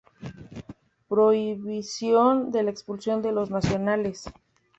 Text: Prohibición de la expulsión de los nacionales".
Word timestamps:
Prohibición 1.07 2.49
de 2.51 2.63
la 2.63 2.71
expulsión 2.71 3.21
de 3.21 3.31
los 3.33 3.51
nacionales". 3.51 4.23